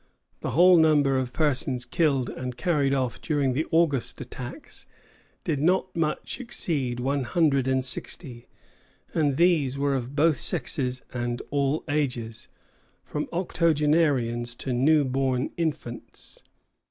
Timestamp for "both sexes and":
10.15-11.39